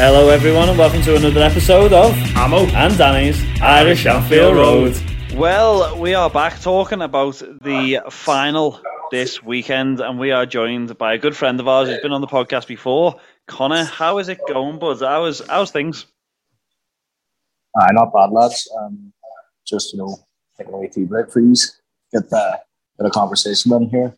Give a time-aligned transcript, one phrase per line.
[0.00, 4.96] Hello, everyone, and welcome to another episode of Ammo and Danny's Irish Anfield Road.
[5.34, 8.80] Well, we are back talking about the final
[9.10, 12.20] this weekend, and we are joined by a good friend of ours who's been on
[12.20, 13.82] the podcast before, Connor.
[13.82, 15.00] How is it going, bud?
[15.00, 16.06] How's how's things?
[17.76, 18.70] Aye, not bad, lads.
[18.78, 19.12] Um,
[19.66, 20.16] just you know,
[20.56, 21.54] taking away tea break for you.
[22.12, 22.60] Get the
[23.00, 24.14] get a conversation in here.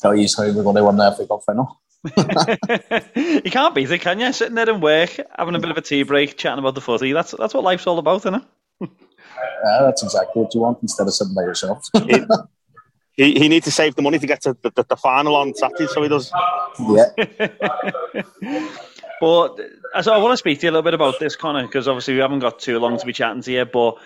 [0.00, 1.79] Tell you how we're going to win the FA Cup final.
[3.16, 4.32] you can't beat it, can you?
[4.32, 7.12] Sitting there and work, having a bit of a tea break, chatting about the footy.
[7.12, 8.42] That's that's what life's all about, isn't it?
[8.80, 8.86] Yeah,
[9.68, 11.84] uh, that's exactly what you want instead of sitting by yourself.
[13.16, 15.54] He, he needs to save the money to get to the, the, the final on
[15.54, 16.32] Saturday, so he does.
[16.78, 17.48] yeah,
[19.20, 19.60] But
[19.94, 21.86] uh, so I want to speak to you a little bit about this, Connor, because
[21.86, 23.66] obviously we haven't got too long to be chatting to you.
[23.66, 23.98] But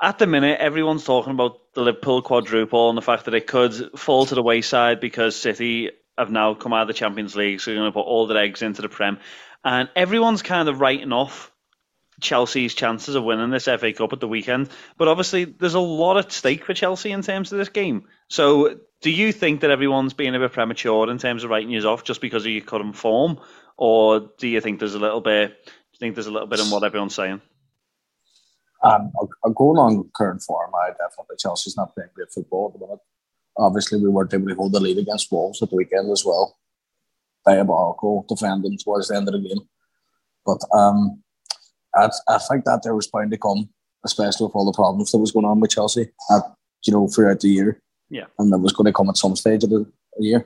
[0.00, 3.98] at the minute, everyone's talking about the Liverpool quadruple and the fact that it could
[3.98, 7.70] fall to the wayside because City have now come out of the Champions League, so
[7.70, 9.18] they're going to put all their eggs into the Prem,
[9.64, 11.50] and everyone's kind of writing off
[12.20, 14.68] Chelsea's chances of winning this FA Cup at the weekend.
[14.96, 18.04] But obviously, there's a lot at stake for Chelsea in terms of this game.
[18.28, 21.82] So, do you think that everyone's being a bit premature in terms of writing you
[21.88, 23.40] off just because of your current form,
[23.76, 25.64] or do you think there's a little bit?
[25.64, 27.40] Do you think there's a little bit in what everyone's saying?
[28.82, 30.72] um, I'll, I'll go on current form.
[30.74, 33.00] I definitely Chelsea's not playing great football at the minute.
[33.62, 36.58] Obviously, we weren't able to hold the lead against Wolves at the weekend as well.
[37.46, 39.68] Diabolical defending towards the end of the game,
[40.46, 41.22] but um,
[41.94, 43.68] I, I think that there was bound to come,
[44.04, 46.42] especially with all the problems that was going on with Chelsea, at,
[46.84, 47.80] you know, throughout the year.
[48.10, 48.26] Yeah.
[48.38, 50.44] and that was going to come at some stage of the year.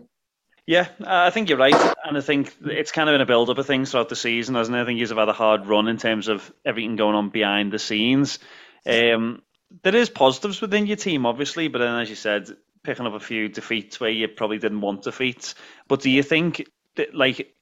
[0.66, 1.74] Yeah, I think you're right,
[2.04, 4.76] and I think it's kind of been a build-up of things throughout the season, hasn't
[4.76, 4.80] it?
[4.80, 7.78] I think you've had a hard run in terms of everything going on behind the
[7.78, 8.40] scenes.
[8.84, 9.42] Um,
[9.82, 12.48] there is positives within your team, obviously, but then, as you said,
[12.86, 15.54] picking up a few defeats where you probably didn't want defeats.
[15.88, 17.52] But do you think that, like,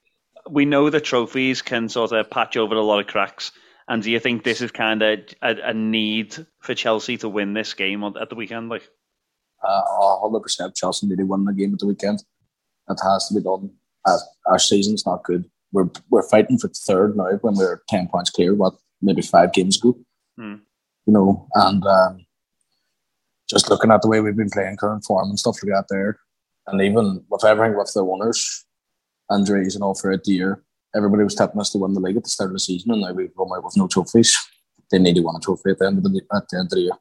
[0.48, 3.50] we know that trophies can sort of patch over a lot of cracks,
[3.88, 7.54] and do you think this is kind of a, a need for Chelsea to win
[7.54, 8.68] this game on, at the weekend?
[8.68, 8.88] Like,
[9.66, 9.82] Uh,
[10.22, 12.22] 100% Chelsea need to win the game at the weekend.
[12.90, 13.70] It has to be done.
[14.06, 15.46] Uh, our season's not good.
[15.72, 19.78] We're we're fighting for third now when we're 10 points clear, what, maybe five games
[19.78, 19.96] ago.
[20.36, 20.56] Hmm.
[21.06, 22.23] You know, and um,
[23.48, 26.18] just looking at the way we've been playing current form and stuff like that there,
[26.66, 28.64] and even with everything with the owners,
[29.32, 30.62] injuries and all throughout the year,
[30.94, 33.02] everybody was tipping us to win the league at the start of the season, and
[33.02, 34.36] now we've come out with no trophies.
[34.90, 36.70] They need to win a trophy at the end of the, at the, end of
[36.70, 36.92] the year.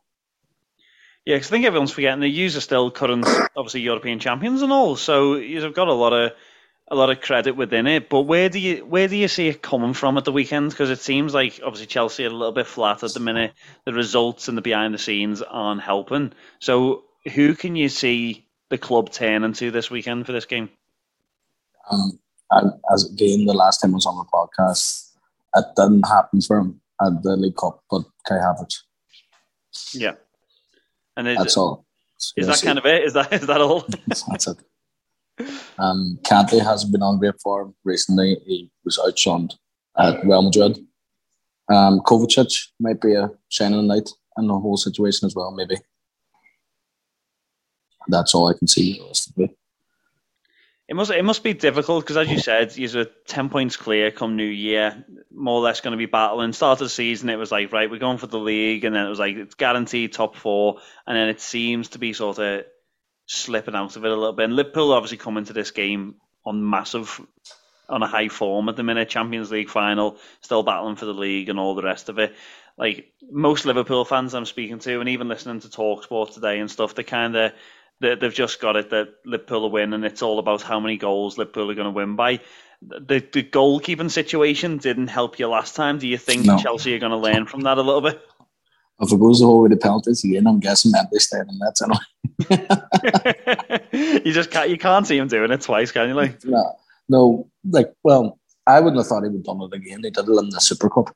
[1.25, 3.25] Yeah, because I think everyone's forgetting the U's are still current,
[3.55, 4.95] obviously European champions and all.
[4.95, 6.31] So you've got a lot of
[6.89, 8.09] a lot of credit within it.
[8.09, 10.71] But where do you where do you see it coming from at the weekend?
[10.71, 13.53] Because it seems like obviously Chelsea are a little bit flat at the minute.
[13.85, 16.33] The results and the behind the scenes aren't helping.
[16.59, 20.69] So who can you see the club turning to this weekend for this game?
[21.89, 22.19] Um,
[22.51, 25.11] and as again, the last time I was on the podcast,
[25.55, 28.81] it didn't happen for him at the League Cup, but Kai Havertz.
[29.93, 30.13] Yeah,
[31.17, 31.85] and is, That's all.
[32.37, 33.03] is that kind of it?
[33.03, 33.85] Is that is that all?
[34.07, 34.57] That's it.
[35.79, 38.37] Um, Kante hasn't been on great form recently.
[38.45, 39.53] He was outshined
[39.97, 40.77] at Real Madrid.
[41.69, 45.77] Um, Kovacic might be a shining light in the whole situation as well, maybe.
[48.07, 49.55] That's all I can see realistically.
[50.89, 54.35] It must it must be difficult because, as you said, you're ten points clear come
[54.35, 55.05] New Year.
[55.33, 56.51] More or less going to be battling.
[56.51, 59.05] Start of the season, it was like right, we're going for the league, and then
[59.05, 62.65] it was like it's guaranteed top four, and then it seems to be sort of
[63.33, 64.45] slipping out of it a little bit.
[64.45, 66.15] And Liverpool obviously come into this game
[66.45, 67.21] on massive,
[67.89, 69.09] on a high form at the minute.
[69.09, 72.35] Champions League final, still battling for the league and all the rest of it.
[72.77, 76.95] Like most Liverpool fans I'm speaking to, and even listening to Talksport today and stuff,
[76.95, 77.53] they kind of
[77.99, 81.37] they, they've just got it that Liverpool win, and it's all about how many goals
[81.37, 82.39] Liverpool are going to win by.
[82.81, 85.99] The the goalkeeping situation didn't help you last time.
[85.99, 86.57] Do you think No.
[86.57, 88.21] Chelsea are going to learn from that a little bit?
[88.99, 91.81] If it goes the whole way to penalties again, I'm guessing Mendy staying in that.
[91.83, 91.99] anyway.
[94.25, 96.15] you just can't you can't see him doing it twice, can you?
[96.15, 96.75] Like, No,
[97.09, 100.03] no, like, well, I wouldn't have thought he would have done it again.
[100.03, 101.13] He did it in the Super Cup.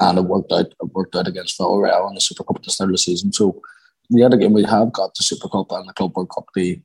[0.00, 0.66] and it worked out.
[0.66, 3.32] It worked out against Villarreal in the Super Cup at the start of the season.
[3.32, 3.60] So
[4.08, 6.80] yet again, we have got the Super Cup and the Club World Cup to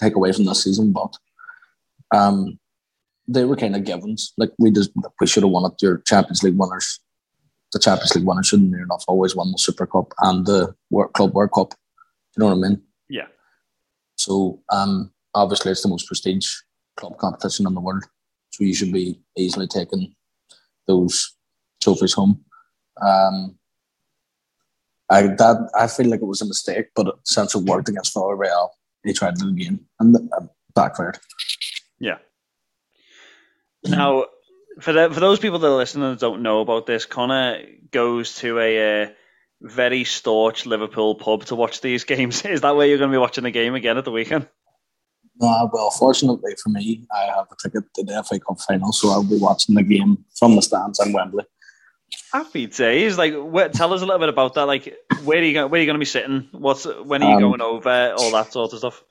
[0.00, 1.14] take away from this season, but
[2.14, 2.58] um,
[3.28, 4.32] they were kind of givens.
[4.38, 4.90] Like we just
[5.20, 5.80] we should have won it.
[5.82, 7.00] Your Champions League winners,
[7.72, 11.12] the Champions League winners should near enough always won the Super Cup and the World
[11.12, 11.70] Club World Cup.
[11.70, 11.76] Do
[12.36, 12.82] you know what I mean?
[13.08, 13.26] Yeah.
[14.16, 16.48] So um, obviously it's the most prestige
[16.96, 18.04] club competition in the world.
[18.50, 20.14] So you should be easily taking
[20.86, 21.34] those
[21.82, 22.44] trophies home.
[23.00, 23.58] Um,
[25.10, 28.68] I that I feel like it was a mistake, but since it worked against Villarreal,
[29.04, 30.40] he tried it again and uh,
[30.74, 31.18] backfired.
[31.98, 32.18] Yeah.
[33.84, 34.26] Now,
[34.80, 38.36] for the, for those people that are listening that don't know about this, Connor goes
[38.36, 39.08] to a uh,
[39.60, 42.44] very staunch Liverpool pub to watch these games.
[42.44, 44.48] Is that where you're going to be watching the game again at the weekend?
[45.40, 49.10] No, well, fortunately for me, I have a ticket to the FA Cup final, so
[49.10, 51.44] I'll be watching the game from the stands in Wembley.
[52.32, 53.18] Happy days!
[53.18, 54.64] Like, where, tell us a little bit about that.
[54.64, 55.70] Like, where are you going?
[55.70, 56.48] Where are you going to be sitting?
[56.52, 58.14] What's when are you um, going over?
[58.18, 59.04] All that sort of stuff.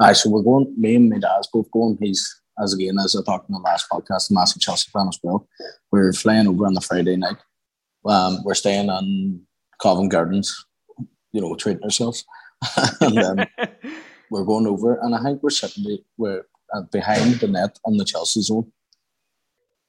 [0.00, 0.72] Aye, so we're going.
[0.78, 1.98] Me and my dad's both going.
[2.00, 5.18] He's as again as I talked in the last podcast, a massive Chelsea fan as
[5.22, 5.48] well.
[5.90, 7.36] We're flying over on the Friday night.
[8.06, 9.40] Um, we're staying on
[9.80, 10.66] Covent Gardens,
[11.32, 12.24] you know, treating ourselves,
[13.00, 13.46] and then
[14.30, 14.98] we're going over.
[15.02, 18.70] And I think we're sitting we're uh, behind the net on the Chelsea zone.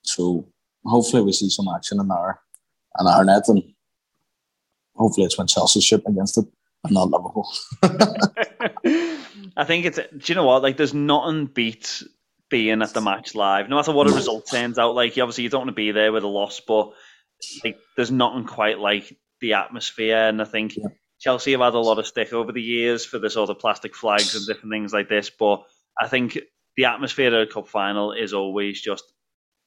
[0.04, 0.48] So
[0.86, 2.40] hopefully we see some action in our
[3.00, 3.62] in our net, and
[4.96, 6.46] hopefully it's when Chelsea ship against it
[6.84, 7.52] and not Liverpool.
[9.58, 9.98] I think it's.
[9.98, 10.64] Do you know what?
[10.64, 12.04] Like, there's nothing beats
[12.56, 14.96] being at the match live, no matter what a result turns out.
[14.96, 16.92] Like, obviously, you don't want to be there with a loss, but
[17.66, 20.30] like, there's nothing quite like the atmosphere.
[20.30, 20.86] And I think yeah.
[21.20, 23.94] Chelsea have had a lot of stick over the years for the sort of plastic
[23.94, 25.64] flags and different things like this, but
[26.00, 26.40] I think
[26.78, 29.04] the atmosphere at a cup final is always just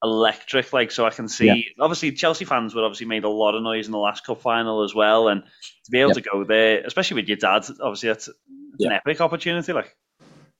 [0.02, 0.72] electric.
[0.72, 1.84] Like, so I can see, yeah.
[1.84, 4.82] obviously, Chelsea fans would obviously made a lot of noise in the last cup final
[4.82, 6.14] as well, and to be able yeah.
[6.14, 8.30] to go there, especially with your dad, obviously that's
[8.78, 8.88] yeah.
[8.88, 9.74] an epic opportunity.
[9.74, 9.94] Like,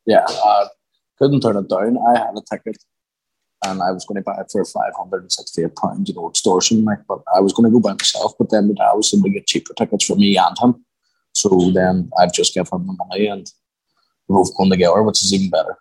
[0.05, 0.69] yeah, uh,
[1.19, 1.99] couldn't turn it down.
[1.99, 2.83] I had a ticket.
[3.65, 6.29] And I was going to buy it for five hundred and sixty-eight pounds, you know,
[6.31, 7.01] extortion, like.
[7.09, 9.31] But I was going to go by myself, but then my dad was able to
[9.31, 10.87] get cheaper tickets for me and him.
[11.35, 13.53] So then I've just given him the money, and
[14.29, 15.77] we're both going together, which is even better.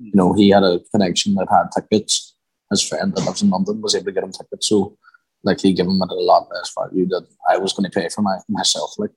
[0.00, 2.34] You know, he had a connection that had tickets,
[2.70, 4.66] his friend that lives in London was able to get him tickets.
[4.66, 4.98] So
[5.44, 8.22] like he gave him a lot less value that I was going to pay for
[8.22, 8.94] my myself.
[8.98, 9.12] Like,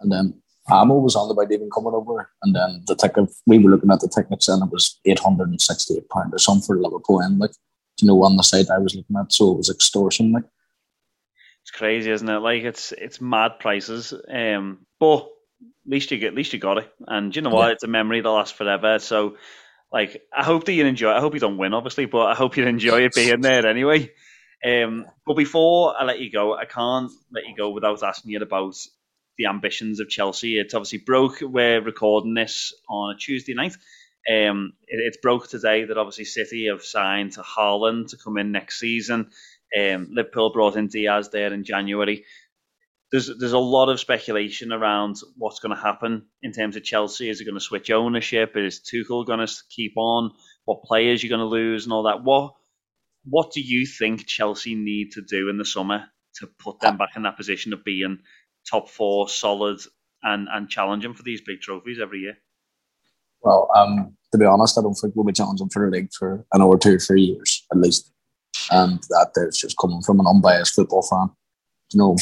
[0.00, 3.58] and then Amo was on the way even coming over, and then the ticket we
[3.58, 6.38] were looking at the tickets and it was eight hundred and sixty eight pound or
[6.38, 7.52] something for Liverpool and like
[8.00, 10.32] you know on the site I was looking at, so it was extortion.
[10.32, 10.44] Like
[11.62, 12.38] it's crazy, isn't it?
[12.38, 14.14] Like it's it's mad prices.
[14.32, 15.28] Um, but
[15.62, 17.72] at least you get at least you got it, and you know what?
[17.72, 18.98] It's a memory that lasts forever.
[18.98, 19.36] So
[19.92, 21.10] like, I hope that you enjoy.
[21.10, 24.12] I hope you don't win, obviously, but I hope you enjoy it being there anyway.
[24.64, 28.40] Um, but before I let you go, I can't let you go without asking you
[28.40, 28.76] about
[29.40, 30.58] the ambitions of Chelsea.
[30.58, 31.40] It's obviously broke.
[31.40, 33.76] We're recording this on a Tuesday night.
[34.30, 38.52] Um, it, it's broke today that obviously City have signed to Haaland to come in
[38.52, 39.30] next season.
[39.78, 42.24] Um, Liverpool brought in Diaz there in January
[43.10, 47.28] there's there's a lot of speculation around what's going to happen in terms of Chelsea.
[47.28, 48.56] Is it going to switch ownership?
[48.56, 50.30] Is Tuchel going to keep on?
[50.64, 52.22] What players you're going to lose and all that?
[52.22, 52.54] What
[53.24, 56.04] what do you think Chelsea need to do in the summer
[56.36, 58.18] to put them back in that position of being
[58.68, 59.80] top four, solid,
[60.22, 62.38] and and challenging for these big trophies every year?
[63.42, 66.44] Well, um, to be honest, I don't think we'll be challenging for the league for
[66.52, 68.12] another two or three years at least,
[68.70, 71.30] and that is just coming from an unbiased football fan.
[71.92, 72.16] You know,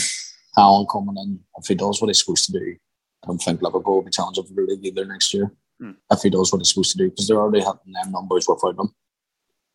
[0.57, 2.77] Haaland coming in, if he does what he's supposed to do,
[3.25, 5.53] I don't think Liverpool will be challenging for the league either next year.
[5.81, 5.93] Hmm.
[6.11, 8.79] If he does what he's supposed to do, because they're already having them numbers without
[8.79, 8.91] him.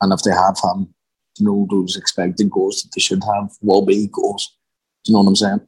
[0.02, 0.94] And if they have him,
[1.38, 4.58] you know, those expected goals that they should have will be goals.
[5.04, 5.68] Do you know what I'm saying?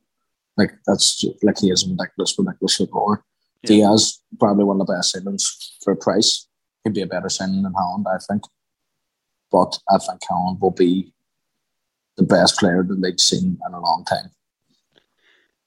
[0.58, 3.24] Like, that's just, like he is a ridiculous, ridiculous footballer.
[3.64, 3.68] Yeah.
[3.68, 6.48] Diaz, probably one of the best signings for a price.
[6.84, 8.44] He'd be a better signing than Haaland, I think.
[9.52, 11.14] But I think Haaland will be
[12.18, 14.32] the best player that they've seen in a long time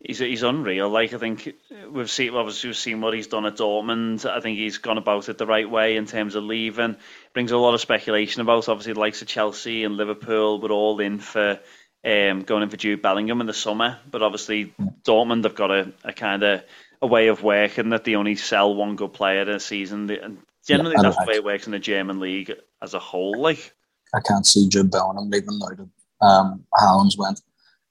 [0.00, 0.88] he's he's unreal.
[0.88, 1.54] Like I think
[1.90, 4.28] we've seen obviously we've seen what he's done at Dortmund.
[4.28, 6.96] I think he's gone about it the right way in terms of leaving.
[7.34, 11.00] Brings a lot of speculation about obviously the likes of Chelsea and Liverpool were all
[11.00, 11.60] in for
[12.04, 13.98] um, going in for Jude Bellingham in the summer.
[14.10, 14.74] But obviously
[15.04, 16.62] Dortmund have got a, a kind of
[17.00, 20.10] a way of working that they only sell one good player a season.
[20.10, 22.52] And generally yeah, that's the way it works in the German league
[22.82, 23.40] as a whole.
[23.40, 23.74] Like
[24.14, 27.40] I can't see Jude Bellingham leaving now that um, Haaland's went.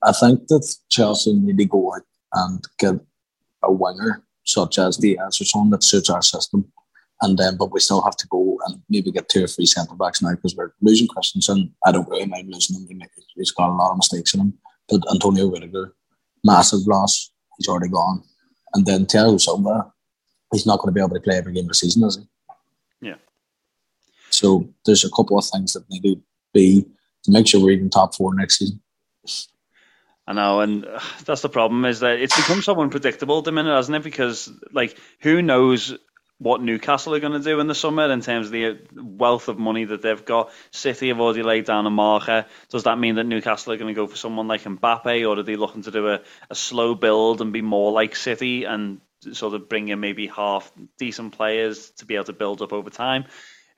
[0.03, 2.95] I think that Chelsea need to go out and get
[3.63, 6.71] a winger such as the answer song that suits our system.
[7.21, 9.95] And then, but we still have to go and maybe get two or three centre
[9.95, 11.73] backs now because we're losing Christensen.
[11.85, 13.01] I don't really mind losing him.
[13.35, 14.53] He's got a lot of mistakes in him.
[14.87, 15.95] but Antonio Rudiger,
[16.43, 17.31] massive loss.
[17.57, 18.23] He's already gone.
[18.73, 19.91] And then Thiago Silva,
[20.51, 23.07] he's not going to be able to play every game of the season, is he?
[23.07, 23.15] Yeah.
[24.29, 26.21] So there's a couple of things that need to
[26.53, 26.85] be
[27.23, 28.81] to make sure we're even top four next season.
[30.29, 33.53] I know, and uh, that's the problem is that it's become so unpredictable at the
[33.53, 34.03] minute, hasn't it?
[34.03, 35.97] Because like, who knows
[36.39, 39.47] what Newcastle are going to do in the summer in terms of the uh, wealth
[39.47, 40.51] of money that they've got.
[40.71, 42.45] City have already laid down a marker.
[42.69, 45.43] Does that mean that Newcastle are going to go for someone like Mbappe, or are
[45.43, 49.01] they looking to do a, a slow build and be more like City and
[49.31, 52.89] sort of bring in maybe half decent players to be able to build up over
[52.89, 53.25] time?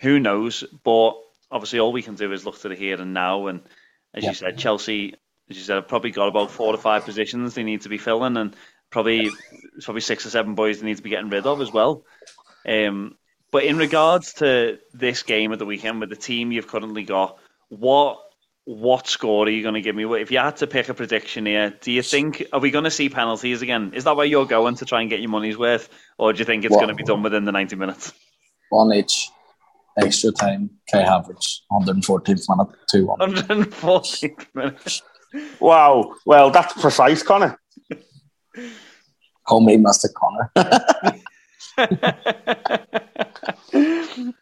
[0.01, 0.63] Who knows?
[0.83, 1.13] But
[1.49, 3.47] obviously, all we can do is look to the here and now.
[3.47, 3.61] And
[4.13, 5.15] as you said, Chelsea,
[5.49, 7.97] as you said, have probably got about four to five positions they need to be
[7.97, 8.55] filling, and
[8.89, 9.29] probably
[9.83, 12.03] probably six or seven boys they need to be getting rid of as well.
[12.67, 13.15] Um,
[13.51, 17.37] but in regards to this game of the weekend with the team you've currently got,
[17.69, 18.19] what
[18.65, 20.03] what score are you going to give me?
[20.21, 22.91] If you had to pick a prediction here, do you think are we going to
[22.91, 23.93] see penalties again?
[23.95, 25.89] Is that where you're going to try and get your money's worth,
[26.19, 28.13] or do you think it's going to be done within the ninety minutes?
[28.69, 29.31] One each,
[29.97, 30.69] extra time.
[30.91, 33.19] Kai Havertz, 114th minute, two one.
[33.19, 35.01] 114th minute.
[35.59, 36.13] Wow.
[36.25, 37.59] Well, that's precise, Connor.
[39.47, 40.51] Call me Master Connor.
[43.73, 44.33] and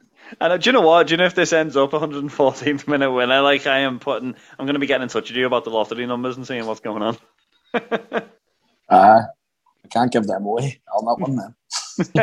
[0.42, 1.08] uh, do you know what?
[1.08, 3.42] Do you know if this ends up 114th minute winner?
[3.42, 5.70] Like I am putting, I'm going to be getting in touch with you about the
[5.72, 7.18] lottery numbers and seeing what's going on.
[7.74, 8.22] uh,
[8.90, 9.22] I
[9.90, 10.82] can't give them away.
[10.94, 11.56] I'll not win them.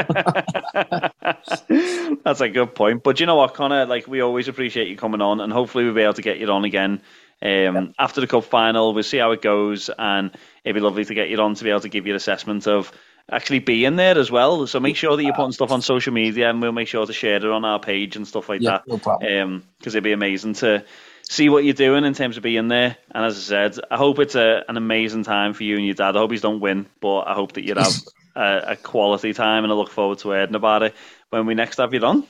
[2.25, 3.03] That's a good point.
[3.03, 3.87] But you know what, Connor?
[3.87, 6.49] Like we always appreciate you coming on, and hopefully we'll be able to get you
[6.51, 7.01] on again
[7.43, 8.95] um, after the cup final.
[8.95, 10.31] We'll see how it goes, and
[10.65, 12.67] it'd be lovely to get you on to be able to give you an assessment
[12.67, 12.93] of
[13.31, 14.67] actually being there as well.
[14.67, 17.13] So make sure that you're putting stuff on social media, and we'll make sure to
[17.13, 18.89] share it on our page and stuff like Yeah, that.
[18.89, 19.43] no problem.
[19.43, 20.85] Um, because it'd be amazing to
[21.29, 22.97] see what you're doing in terms of being there.
[23.11, 25.95] And as I said, I hope it's a, an amazing time for you and your
[25.95, 26.17] dad.
[26.17, 27.95] I hope he's don't win, but I hope that you have
[28.37, 30.95] a, a quality time, and I look forward to hearing about it
[31.31, 32.27] when we next have you on.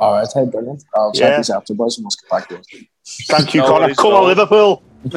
[0.00, 0.82] All right, hey, brilliant.
[0.94, 1.28] I'll Yeah.
[1.28, 2.88] check these after, boys, and we'll get back to it.
[3.28, 3.94] Thank you, No Connor.
[3.94, 4.82] Come at on, Liverpool.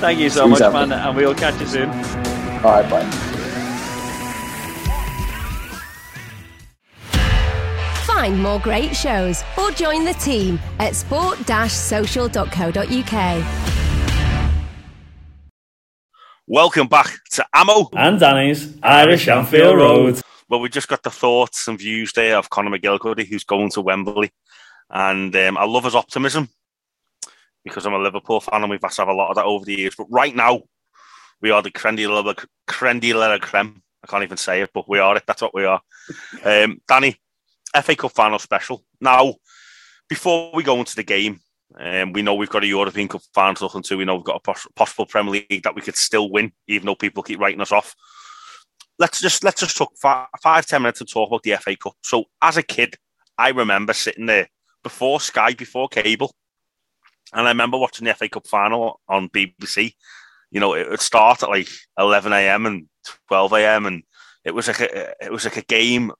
[0.00, 1.90] Thank you so See much, you, man, and we'll catch you soon.
[1.90, 3.27] All right, bye.
[8.18, 13.44] Find more great shows or join the team at sport-social.co.uk.
[16.48, 17.88] Welcome back to Ammo.
[17.92, 20.20] And Danny's Irish Anfield Road.
[20.48, 23.82] Well, we just got the thoughts and views there of Conor McGillicuddy, who's going to
[23.82, 24.32] Wembley.
[24.90, 26.48] And um, I love his optimism
[27.62, 29.64] because I'm a Liverpool fan and we've had to have a lot of that over
[29.64, 29.94] the years.
[29.96, 30.62] But right now,
[31.40, 33.38] we are the creme de la creme.
[33.38, 33.80] Creme.
[34.02, 35.22] I can't even say it, but we are it.
[35.24, 35.80] That's what we are.
[36.44, 37.16] Um, Danny,
[37.82, 38.84] FA Cup final special.
[39.00, 39.34] Now,
[40.08, 41.40] before we go into the game,
[41.78, 43.98] um, we know we've got a European Cup final to look into.
[43.98, 46.86] We know we've got a pos- possible Premier League that we could still win, even
[46.86, 47.94] though people keep writing us off.
[48.98, 51.94] Let's just let's just talk five, five ten minutes to talk about the FA Cup.
[52.02, 52.96] So, as a kid,
[53.36, 54.48] I remember sitting there
[54.82, 56.34] before Sky, before cable,
[57.32, 59.94] and I remember watching the FA Cup final on BBC.
[60.50, 62.66] You know, it would start at like 11 a.m.
[62.66, 62.88] and
[63.28, 63.86] 12 a.m.
[63.86, 64.02] and
[64.44, 66.12] it was like a it was like a game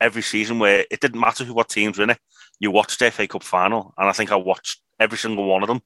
[0.00, 2.18] every season where it didn't matter who what teams were in it.
[2.60, 5.68] You watched the FA Cup final, and I think I watched every single one of
[5.68, 5.82] them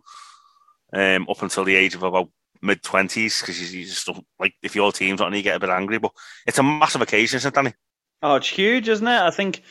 [0.92, 2.28] um, up until the age of about
[2.62, 5.61] mid twenties because you, you just don't, like if your team's on, you get a
[5.61, 5.99] bit angry.
[5.99, 6.12] But
[6.47, 7.75] it's a massive occasion, isn't it, Danny?
[8.23, 9.21] Oh, it's huge, isn't it?
[9.21, 9.62] I think,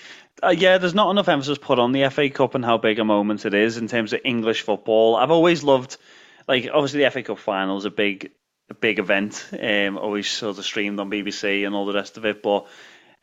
[0.43, 3.05] uh, yeah, there's not enough emphasis put on the FA Cup and how big a
[3.05, 5.15] moment it is in terms of English football.
[5.15, 5.95] I've always loved,
[6.50, 8.31] like, obviously the FA Cup final is a big,
[8.69, 9.48] a big event.
[9.57, 12.43] Um, always sort of streamed on BBC and all the rest of it.
[12.43, 12.67] But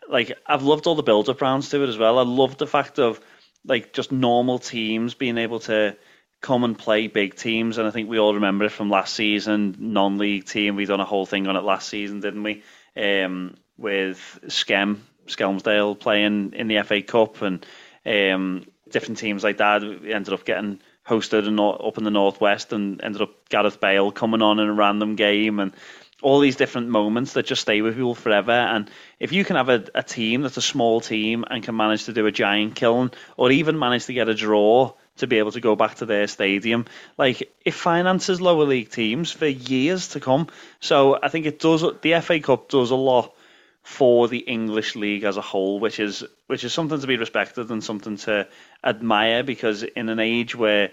[0.08, 2.18] like, I've loved all the build-up rounds to it as well.
[2.18, 3.20] I love the fact of
[3.64, 5.96] like just normal teams being able to
[6.40, 7.78] come and play big teams.
[7.78, 10.76] And I think we all remember it from last season, non-league team.
[10.76, 12.62] We done a whole thing on it last season, didn't we?
[12.96, 17.64] Um, with Skem, Skelmsdale playing in the FA Cup and
[18.06, 19.82] um, different teams like that.
[19.82, 24.12] We ended up getting hosted in, up in the northwest and ended up Gareth Bale
[24.12, 25.72] coming on in a random game and
[26.20, 28.52] all these different moments that just stay with people forever.
[28.52, 32.04] And if you can have a, a team that's a small team and can manage
[32.04, 35.52] to do a giant kiln or even manage to get a draw to be able
[35.52, 40.20] to go back to their stadium, like it finances lower league teams for years to
[40.20, 40.48] come.
[40.80, 41.84] So I think it does.
[42.02, 43.34] The FA Cup does a lot
[43.82, 47.70] for the English league as a whole, which is which is something to be respected
[47.70, 48.46] and something to
[48.84, 50.90] admire because in an age where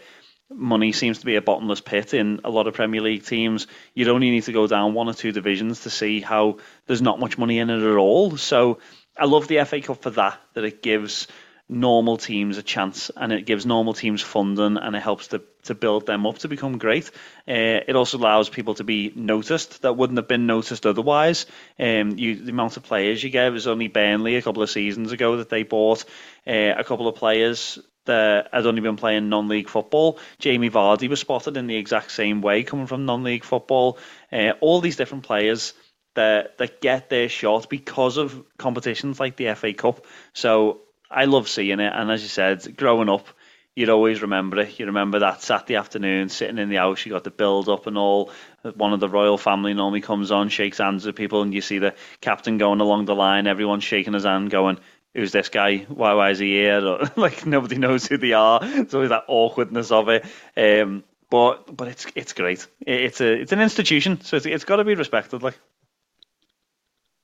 [0.49, 4.09] money seems to be a bottomless pit in a lot of Premier League teams, you'd
[4.09, 7.37] only need to go down one or two divisions to see how there's not much
[7.37, 8.37] money in it at all.
[8.37, 8.79] So
[9.17, 11.27] I love the FA Cup for that, that it gives
[11.67, 15.73] normal teams a chance and it gives normal teams funding and it helps to, to
[15.73, 17.09] build them up to become great.
[17.47, 21.47] Uh, it also allows people to be noticed that wouldn't have been noticed otherwise.
[21.79, 25.11] Um, you, the amount of players you get was only Burnley a couple of seasons
[25.11, 26.05] ago that they bought
[26.45, 30.19] uh, a couple of players that had only been playing non-league football.
[30.39, 33.97] Jamie Vardy was spotted in the exact same way coming from non-league football.
[34.31, 35.73] Uh, all these different players
[36.15, 40.05] that that get their shot because of competitions like the FA Cup.
[40.33, 40.81] So
[41.11, 43.27] I love seeing it, and as you said, growing up,
[43.75, 44.79] you'd always remember it.
[44.79, 47.97] You remember that Saturday afternoon sitting in the house, you got the build up and
[47.97, 48.31] all.
[48.75, 51.79] One of the royal family normally comes on, shakes hands with people, and you see
[51.79, 54.79] the captain going along the line, everyone shaking his hand, going,
[55.15, 55.77] Who's this guy?
[55.87, 56.85] Why, why is he here?
[56.85, 58.59] Or, like nobody knows who they are.
[58.61, 60.25] It's always that awkwardness of it.
[60.57, 62.67] Um, but but it's it's great.
[62.85, 65.41] It's a it's an institution, so it's, it's got to be respected.
[65.41, 65.57] Like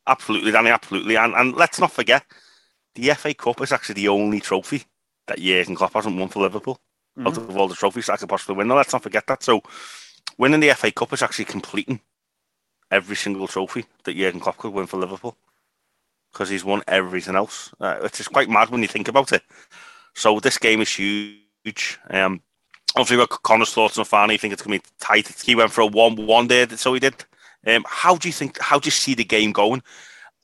[0.08, 1.18] absolutely, Danny, absolutely.
[1.18, 2.26] And and let's not forget,
[2.96, 4.84] the FA Cup is actually the only trophy
[5.28, 6.80] that Jurgen Klopp hasn't won for Liverpool
[7.18, 7.28] mm-hmm.
[7.28, 8.68] out of all the trophies that I could possibly win.
[8.68, 9.44] Now, let's not forget that.
[9.44, 9.62] So,
[10.38, 12.00] winning the FA Cup is actually completing
[12.90, 15.38] every single trophy that Jurgen Klopp could win for Liverpool
[16.32, 17.74] because he's won everything else.
[17.80, 19.44] Uh, quite mad when you think about it.
[20.16, 22.00] So, this game is huge.
[22.10, 22.42] Um,
[22.96, 25.28] obviously, with Connor's thoughts on Farney, I think it's going to be tight.
[25.44, 27.26] He went for a 1 1 there, so he did.
[27.66, 28.60] Um, how do you think?
[28.60, 29.82] How do you see the game going?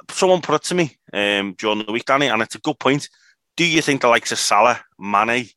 [0.09, 3.09] Someone put it to me um, during the week, Danny, and it's a good point.
[3.57, 5.49] Do you think the likes of Salah, Mane,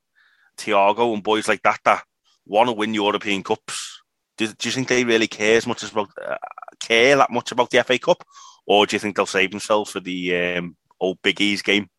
[0.56, 2.02] Thiago, and boys like that that
[2.46, 4.02] want to win European Cups?
[4.38, 6.36] Do, do you think they really care as much as about uh,
[6.80, 8.24] care that much about the FA Cup,
[8.70, 11.90] or do you think they'll save themselves for the um, old Big E's game?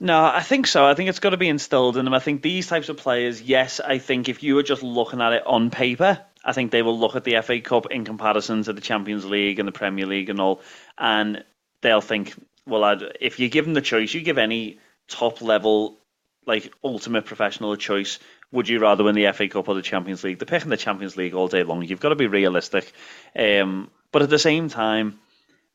[0.00, 0.84] No, I think so.
[0.84, 2.14] I think it's got to be instilled in them.
[2.14, 5.34] I think these types of players, yes, I think if you were just looking at
[5.34, 8.72] it on paper, I think they will look at the FA Cup in comparison to
[8.72, 10.62] the Champions League and the Premier League and all,
[10.98, 11.44] and
[11.80, 12.34] they'll think,
[12.66, 15.96] well, I'd, if you give them the choice, you give any top level,
[16.44, 18.18] like ultimate professional a choice.
[18.50, 20.40] Would you rather win the FA Cup or the Champions League?
[20.40, 21.84] They're picking the Champions League all day long.
[21.84, 22.92] You've got to be realistic,
[23.38, 25.20] um, but at the same time,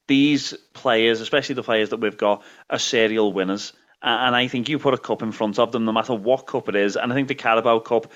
[0.09, 3.73] these players, especially the players that we've got, are serial winners.
[4.01, 6.69] And I think you put a cup in front of them, no matter what cup
[6.69, 6.95] it is.
[6.95, 8.09] And I think the Carabao Cup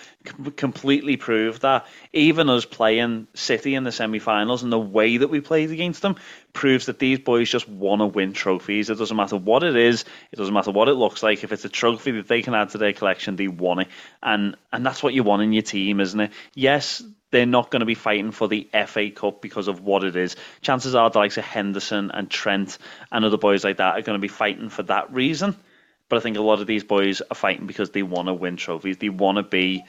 [0.56, 1.86] completely proved that.
[2.14, 6.02] Even us playing City in the semi finals and the way that we played against
[6.02, 6.16] them
[6.54, 8.90] proves that these boys just want to win trophies.
[8.90, 11.44] It doesn't matter what it is, it doesn't matter what it looks like.
[11.44, 13.88] If it's a trophy that they can add to their collection, they want it.
[14.22, 16.32] And, and that's what you want in your team, isn't it?
[16.56, 17.04] Yes,
[17.34, 20.36] they're not going to be fighting for the FA Cup because of what it is.
[20.62, 22.78] Chances are the likes of Henderson and Trent
[23.12, 25.56] and other boys like that are going to be fighting for that reason.
[26.10, 28.56] But I think a lot of these boys are fighting because they want to win
[28.56, 28.98] trophies.
[28.98, 29.84] They want to be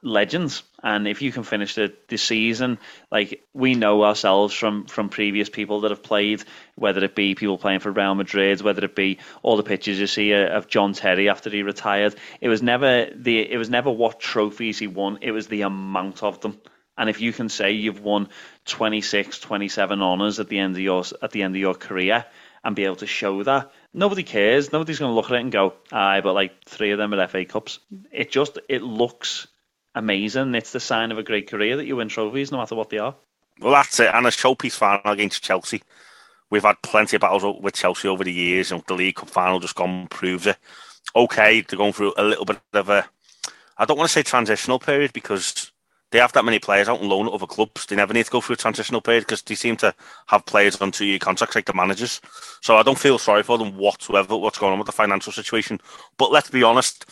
[0.00, 0.62] legends.
[0.82, 2.78] And if you can finish the, the season,
[3.12, 6.42] like we know ourselves from, from previous people that have played,
[6.74, 10.06] whether it be people playing for Real Madrid, whether it be all the pictures you
[10.06, 14.20] see of John Terry after he retired, it was never the it was never what
[14.20, 16.58] trophies he won, it was the amount of them.
[16.98, 18.28] And if you can say you've won
[18.66, 22.24] 26, 27 honours at the end of your at the end of your career
[22.64, 24.72] and be able to show that, nobody cares.
[24.72, 27.28] Nobody's going to look at it and go, "Aye, but like three of them are
[27.28, 27.78] FA Cups."
[28.10, 29.46] It just it looks
[29.94, 30.54] amazing.
[30.56, 32.98] It's the sign of a great career that you win trophies, no matter what they
[32.98, 33.14] are.
[33.60, 34.10] Well, that's it.
[34.12, 35.82] And a showpiece final against Chelsea.
[36.50, 39.60] We've had plenty of battles with Chelsea over the years, and the League Cup final
[39.60, 40.56] just gone proves it.
[41.14, 43.08] Okay, they're going through a little bit of a,
[43.76, 45.72] I don't want to say transitional period because
[46.10, 47.86] they have that many players out on loan at other clubs.
[47.86, 49.94] They never need to go through a transitional period because they seem to
[50.26, 52.20] have players on two-year contracts like the managers.
[52.62, 54.36] So I don't feel sorry for them whatsoever.
[54.36, 55.80] What's going on with the financial situation?
[56.16, 57.04] But let's be honest,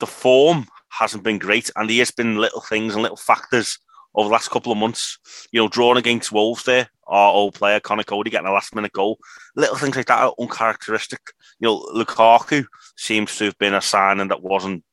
[0.00, 3.78] the form hasn't been great, and there has been little things and little factors
[4.14, 5.18] over the last couple of months.
[5.52, 9.18] You know, drawing against Wolves there, our old player Conor Coady getting a last-minute goal.
[9.54, 11.20] Little things like that are uncharacteristic.
[11.60, 14.84] You know, Lukaku seems to have been a signing that wasn't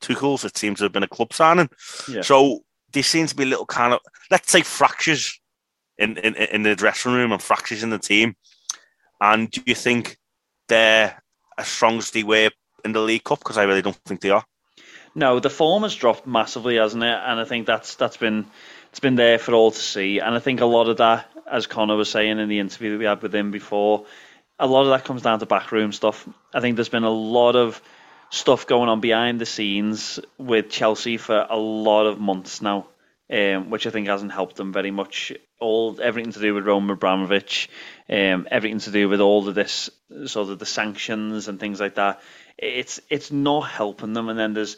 [0.00, 0.44] Tuchel's.
[0.44, 1.68] It seems to have been a club signing.
[2.08, 2.22] Yeah.
[2.22, 2.64] So
[2.94, 5.38] there seems to be little kind of let's say fractures
[5.98, 8.34] in, in in the dressing room and fractures in the team.
[9.20, 10.16] And do you think
[10.68, 11.22] they're
[11.58, 12.50] as strong as they were
[12.84, 13.38] in the League Cup?
[13.38, 14.44] Because I really don't think they are.
[15.14, 17.18] No, the form has dropped massively, hasn't it?
[17.24, 18.46] And I think that's that's been
[18.90, 20.18] it's been there for all to see.
[20.18, 22.98] And I think a lot of that, as Connor was saying in the interview that
[22.98, 24.06] we had with him before,
[24.58, 26.28] a lot of that comes down to backroom stuff.
[26.52, 27.80] I think there's been a lot of
[28.34, 32.88] stuff going on behind the scenes with Chelsea for a lot of months now,
[33.30, 35.32] um, which I think hasn't helped them very much.
[35.60, 37.70] All everything to do with Roman Abramovich,
[38.10, 39.88] um, everything to do with all of this
[40.26, 42.20] sort of the sanctions and things like that.
[42.58, 44.28] It's it's not helping them.
[44.28, 44.76] And then there's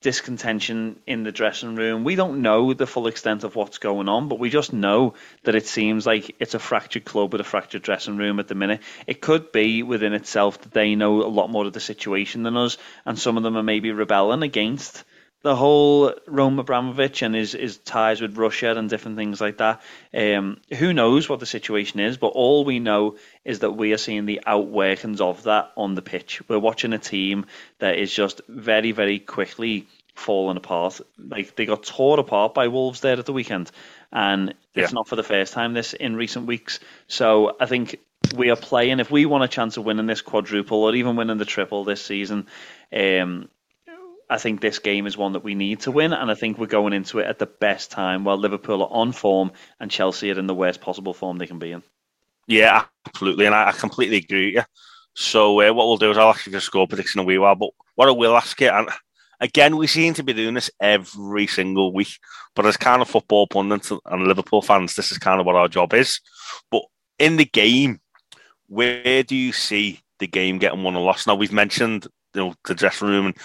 [0.00, 2.04] discontention in the dressing room.
[2.04, 5.56] We don't know the full extent of what's going on, but we just know that
[5.56, 8.80] it seems like it's a fractured club with a fractured dressing room at the minute.
[9.06, 12.56] It could be within itself that they know a lot more of the situation than
[12.56, 15.04] us, and some of them are maybe rebelling against
[15.42, 19.80] the whole Roman Abramovich and his, his ties with Russia and different things like that.
[20.12, 23.98] Um, who knows what the situation is, but all we know is that we are
[23.98, 26.42] seeing the outworkings of that on the pitch.
[26.48, 27.46] We're watching a team
[27.78, 29.86] that is just very, very quickly
[30.18, 31.00] falling apart.
[31.16, 33.70] Like they got torn apart by Wolves there at the weekend,
[34.12, 34.84] and yeah.
[34.84, 36.80] it's not for the first time this in recent weeks.
[37.06, 38.00] So I think
[38.34, 38.98] we are playing.
[39.00, 42.04] If we want a chance of winning this quadruple or even winning the triple this
[42.04, 42.48] season,
[42.92, 43.48] um,
[44.30, 46.66] I think this game is one that we need to win, and I think we're
[46.66, 50.38] going into it at the best time while Liverpool are on form and Chelsea are
[50.38, 51.82] in the worst possible form they can be in.
[52.46, 54.62] Yeah, absolutely, and I, I completely agree with you.
[55.14, 57.54] So uh, what we'll do is I'll ask actually just score prediction a wee while,
[57.54, 58.88] but what I will ask you, and
[59.40, 62.18] again, we seem to be doing this every single week,
[62.54, 65.68] but as kind of football pundits and Liverpool fans, this is kind of what our
[65.68, 66.20] job is.
[66.70, 66.82] But
[67.18, 68.00] in the game,
[68.68, 71.26] where do you see the game getting won or lost?
[71.26, 73.36] Now we've mentioned you know the dressing room and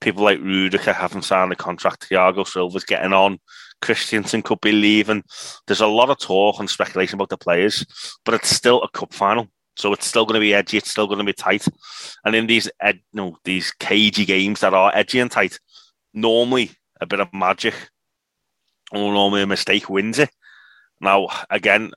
[0.00, 2.08] people like Rudiger haven't signed a contract.
[2.08, 3.38] Thiago Silva's getting on.
[3.80, 5.22] Christensen could be leaving.
[5.66, 7.84] There's a lot of talk and speculation about the players,
[8.24, 9.48] but it's still a cup final.
[9.76, 10.76] So it's still going to be edgy.
[10.76, 11.64] It's still going to be tight.
[12.24, 15.60] And in these, ed, know, these cagey games that are edgy and tight,
[16.12, 17.74] normally a bit of magic
[18.90, 20.30] or normally a mistake wins it.
[21.00, 21.92] Now, again,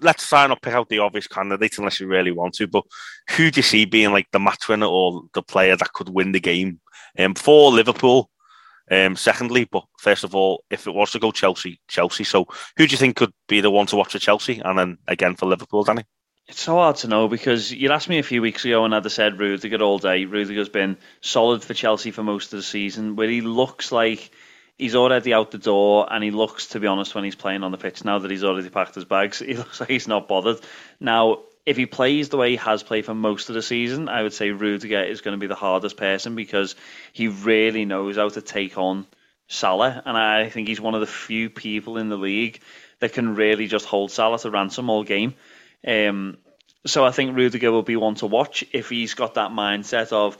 [0.00, 2.66] let's try not pick out the obvious candidates unless you really want to.
[2.66, 2.84] But
[3.30, 6.32] who do you see being like the match winner or the player that could win
[6.32, 6.80] the game
[7.18, 8.30] um, for Liverpool?
[8.90, 12.24] Um, secondly, but first of all, if it was to go Chelsea, Chelsea.
[12.24, 14.60] So who do you think could be the one to watch for Chelsea?
[14.64, 16.04] And then again for Liverpool, Danny?
[16.48, 19.04] It's so hard to know because you asked me a few weeks ago and I'd
[19.04, 20.24] have said Rudiger all day.
[20.24, 24.30] Rudiger's been solid for Chelsea for most of the season, where he looks like
[24.78, 27.72] he's already out the door and he looks, to be honest, when he's playing on
[27.72, 30.60] the pitch now that he's already packed his bags, he looks like he's not bothered.
[31.00, 34.22] Now, if he plays the way he has played for most of the season, I
[34.22, 36.76] would say Rudiger is going to be the hardest person because
[37.12, 39.06] he really knows how to take on
[39.48, 42.60] Salah, and I think he's one of the few people in the league
[43.00, 45.34] that can really just hold Salah to ransom all game.
[45.86, 46.38] Um,
[46.86, 50.38] so I think Rudiger will be one to watch if he's got that mindset of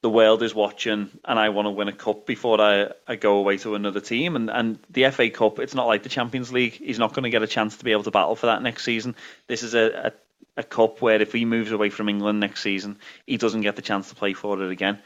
[0.00, 3.38] the world is watching and I want to win a cup before I, I go
[3.38, 4.36] away to another team.
[4.36, 6.74] And, and the FA Cup, it's not like the Champions League.
[6.74, 8.84] He's not going to get a chance to be able to battle for that next
[8.84, 9.16] season.
[9.48, 10.12] This is a,
[10.56, 13.74] a, a cup where if he moves away from England next season, he doesn't get
[13.74, 15.00] the chance to play for it again.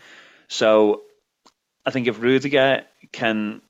[0.49, 1.03] So
[1.87, 3.63] I think if Rudiger can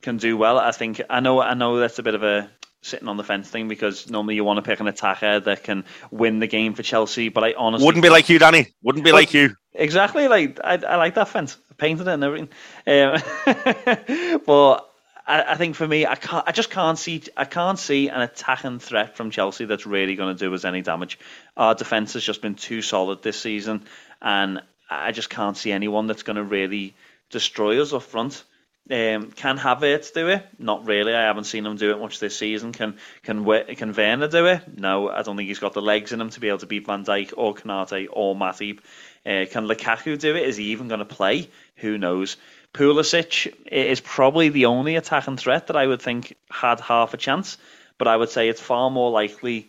[0.00, 2.50] can do well, I think I know I know that's a bit of a
[2.82, 5.84] sitting on the fence thing because normally you want to pick an attacker that can
[6.10, 7.28] win the game for Chelsea.
[7.28, 8.68] But I honestly wouldn't be like you, Danny.
[8.82, 9.54] Wouldn't be like you.
[9.74, 10.28] Exactly.
[10.28, 11.56] Like I, I like that fence.
[11.70, 12.48] I painted it and everything.
[12.86, 14.90] Um, but
[15.26, 16.44] I, I, think for me, I can't.
[16.46, 17.22] I just can't see.
[17.36, 20.82] I can't see an attacking threat from Chelsea that's really going to do us any
[20.82, 21.18] damage.
[21.56, 23.84] Our defense has just been too solid this season,
[24.20, 26.94] and I just can't see anyone that's going to really
[27.30, 28.42] destroy us up front.
[28.88, 30.44] Um, can Havertz do it?
[30.58, 31.14] Not really.
[31.14, 32.72] I haven't seen him do it much this season.
[32.72, 33.44] Can can
[33.76, 34.78] can Werner do it?
[34.78, 36.86] No, I don't think he's got the legs in him to be able to beat
[36.86, 38.78] Van Dijk or Konate or Matip.
[39.24, 40.44] Uh, can Lukaku do it?
[40.44, 41.48] Is he even going to play?
[41.76, 42.36] Who knows?
[42.72, 47.58] Pulisic is probably the only attacking threat that I would think had half a chance,
[47.98, 49.68] but I would say it's far more likely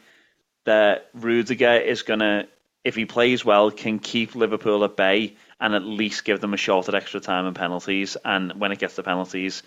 [0.65, 2.47] that Rudiger is going to,
[2.83, 6.57] if he plays well, can keep Liverpool at bay and at least give them a
[6.57, 8.17] shot at extra time and penalties.
[8.25, 9.61] And when it gets to penalties,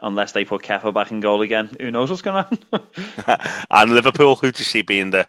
[0.00, 3.64] unless they put Kepa back in goal again, who knows what's going to happen?
[3.70, 5.26] and Liverpool, who do you see being the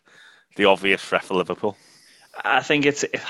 [0.58, 1.76] the obvious threat for Liverpool?
[2.44, 3.22] I think it's it,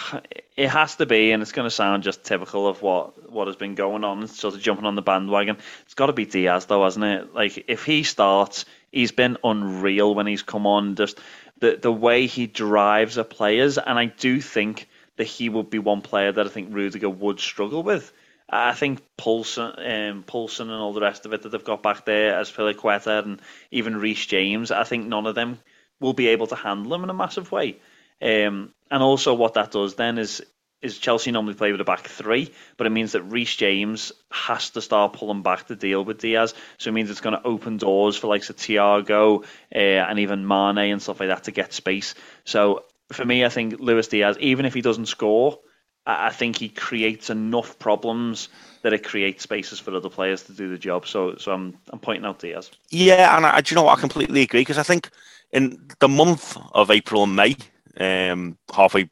[0.58, 3.56] it has to be, and it's going to sound just typical of what what has
[3.56, 4.28] been going on.
[4.28, 5.58] Sort of jumping on the bandwagon.
[5.84, 7.34] It's got to be Diaz, though, hasn't it?
[7.34, 10.96] Like if he starts, he's been unreal when he's come on.
[10.96, 11.20] Just
[11.60, 14.88] the the way he drives at players, and I do think
[15.22, 18.12] that he would be one player that I think Rudiger would struggle with.
[18.50, 22.34] I think Poulsen, um, and all the rest of it that they've got back there
[22.34, 25.60] Azpilicueta and even Reece James, I think none of them
[26.00, 27.78] will be able to handle him in a massive way.
[28.20, 30.42] Um, and also what that does then is
[30.82, 34.72] is Chelsea normally play with a back three, but it means that Reece James has
[34.72, 36.56] to start pulling back to deal with Diaz.
[36.80, 40.48] So it means it's going to open doors for like a Thiago uh, and even
[40.48, 42.16] Mane and stuff like that to get space.
[42.46, 45.60] So for me, I think Luis Diaz, even if he doesn't score,
[46.06, 48.50] I think he creates enough problems
[48.82, 51.06] that it creates spaces for other players to do the job.
[51.06, 52.72] So, so I'm I'm pointing out Diaz.
[52.90, 53.98] Yeah, and I, do you know what?
[53.98, 55.10] I completely agree because I think
[55.52, 57.56] in the month of April and May,
[58.00, 59.10] um, halfway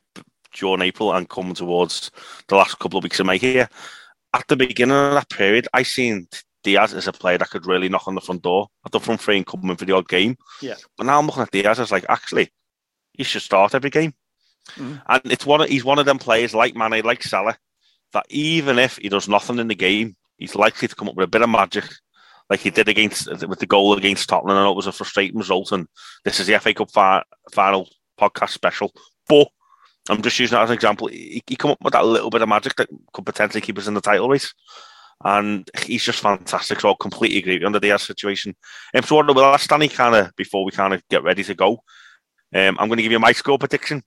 [0.53, 2.09] during April and coming towards
[2.47, 3.69] the last couple of weeks of May here,
[4.33, 6.27] at the beginning of that period, I seen
[6.63, 9.21] Diaz as a player that could really knock on the front door at the front
[9.21, 10.37] three and come in for the odd game.
[10.61, 10.75] Yeah.
[10.97, 12.49] But now I'm looking at Diaz as like, actually,
[13.19, 14.13] he should start every game.
[14.75, 15.01] Mm.
[15.07, 17.57] And it's one of, he's one of them players like Mane, like Salah,
[18.13, 21.25] that even if he does nothing in the game, he's likely to come up with
[21.25, 21.83] a bit of magic,
[22.49, 24.55] like he did against with the goal against Tottenham.
[24.55, 25.85] I know it was a frustrating result, and
[26.23, 28.93] this is the FA Cup fi- final podcast special.
[29.27, 29.49] But
[30.09, 31.07] I'm just using that as an example.
[31.07, 33.87] He, he come up with that little bit of magic that could potentially keep us
[33.87, 34.53] in the title race.
[35.25, 36.79] And he's just fantastic.
[36.79, 38.55] So I completely agree under the situation.
[38.95, 41.53] Um, so what will ask Danny kind of before we kind of get ready to
[41.53, 41.83] go.
[42.53, 44.03] Um, I'm going to give you my score prediction,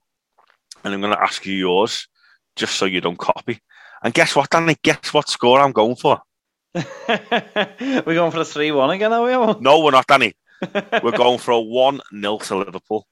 [0.83, 2.07] and I'm going to ask you yours,
[2.55, 3.59] just so you don't copy.
[4.03, 4.75] And guess what, Danny?
[4.83, 6.19] Guess what score I'm going for?
[6.75, 9.61] We're going for a 3 1 again, are we?
[9.61, 10.33] No, we're not, Danny.
[11.03, 13.07] we're going for a 1 0 to Liverpool.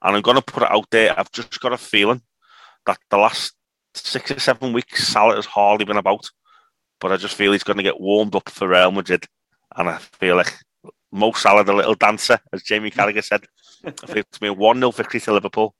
[0.00, 1.18] And I'm going to put it out there.
[1.18, 2.22] I've just got a feeling
[2.86, 3.54] that the last
[3.94, 6.30] six or seven weeks, Salah has hardly been about.
[7.00, 9.26] But I just feel he's going to get warmed up for Real Madrid.
[9.76, 10.54] And I feel like
[11.10, 13.44] Mo Salah, the little dancer, as Jamie Carragher said,
[13.84, 15.74] I think it's me a 1 0 victory to Liverpool.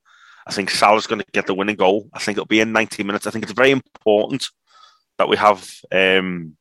[0.46, 2.08] I think Salah's going to get the winning goal.
[2.12, 3.26] I think it'll be in 90 minutes.
[3.26, 4.48] I think it's very important
[5.18, 6.56] that we have um,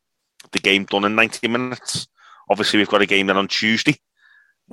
[0.51, 2.07] the game done in 90 minutes.
[2.49, 3.95] Obviously, we've got a game then on Tuesday,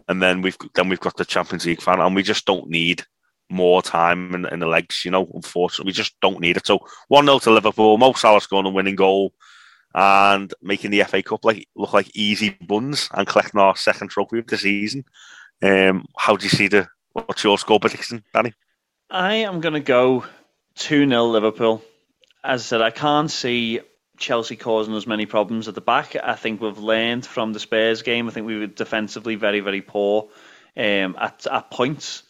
[0.09, 3.05] and then we've then we've got the Champions League final, and we just don't need
[3.51, 5.05] more time in, in the legs.
[5.05, 6.67] You know, unfortunately, we just don't need it.
[6.67, 7.99] So one 0 to Liverpool.
[7.99, 9.33] Mo Salah scoring a winning goal
[9.95, 14.41] and making the FA Cup like look like easy buns and collecting our second trophy
[14.41, 15.05] of the season.
[15.63, 18.53] Um, how do you see the what's your score prediction, Danny?
[19.11, 20.25] I am going to go
[20.77, 21.83] 2 0 Liverpool.
[22.45, 23.81] As I said, I can't see
[24.19, 26.17] Chelsea causing us many problems at the back.
[26.17, 28.29] I think we've learned from the Spurs game.
[28.29, 30.29] I think we were defensively very, very poor
[30.77, 32.23] um, at, at points.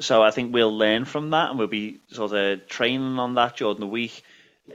[0.00, 3.56] So I think we'll learn from that and we'll be sort of training on that
[3.56, 4.22] during the week.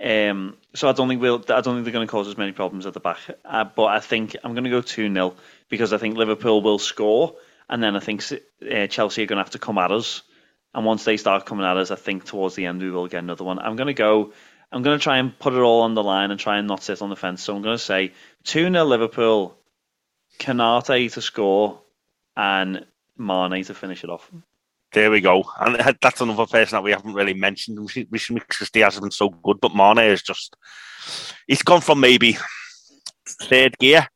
[0.02, 1.44] Um, so I don't think we'll.
[1.50, 3.20] I don't think they're going to cause us many problems at the back.
[3.44, 5.34] Uh, but I think I'm going to go two 0
[5.68, 7.36] because I think Liverpool will score,
[7.70, 10.24] and then I think uh, Chelsea are going to have to come at us.
[10.74, 13.24] And once they start coming at us, I think towards the end we will get
[13.24, 13.60] another one.
[13.60, 14.34] I'm going to go.
[14.72, 16.84] I'm going to try and put it all on the line and try and not
[16.84, 17.44] sit on the fence.
[17.44, 19.58] So I'm going to say 2 0 Liverpool,
[20.40, 21.82] Konate to score,
[22.38, 22.86] and
[23.18, 24.32] Mane to finish it off.
[24.92, 25.44] There we go.
[25.60, 27.80] And that's another person that we haven't really mentioned
[28.12, 29.60] recently because Diaz has been so good.
[29.60, 30.56] But Mane is just,
[31.48, 32.38] he's gone from maybe
[33.28, 34.08] third gear,